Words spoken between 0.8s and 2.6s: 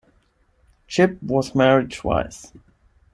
Chipp was married twice.